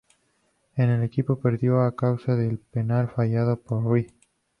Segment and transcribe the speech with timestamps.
[0.77, 4.09] El equipo perdió a causa del penal fallado por Ri.